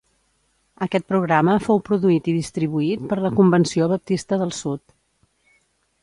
Aquest 0.83 1.03
programa 1.09 1.57
fou 1.65 1.81
produït 1.89 2.29
i 2.33 2.35
distribuït 2.37 3.03
per 3.11 3.17
la 3.25 3.31
Convenció 3.41 3.89
Baptista 3.91 4.41
del 4.43 4.55
Sud. 4.61 4.83